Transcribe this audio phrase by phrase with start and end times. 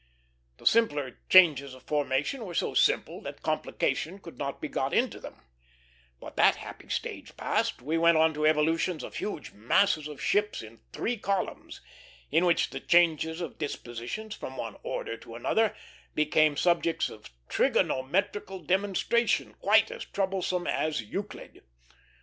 [0.57, 5.19] The simpler changes of formation were so simple that complication could not be got into
[5.19, 5.39] them;
[6.19, 10.63] but, that happy stage past, we went on to evolutions of huge masses of ships
[10.63, 11.81] in three columns,
[12.31, 15.75] in which the changes of dispositions, from one order to another,
[16.15, 21.61] became subjects of trigonometrical demonstration, quite as troublesome as Euclid.